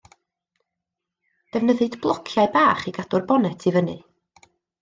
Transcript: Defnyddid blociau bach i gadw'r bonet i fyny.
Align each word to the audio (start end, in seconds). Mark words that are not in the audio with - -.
Defnyddid 1.57 1.99
blociau 2.05 2.51
bach 2.57 2.89
i 2.93 2.95
gadw'r 2.99 3.29
bonet 3.33 3.69
i 3.69 3.75
fyny. 3.77 3.95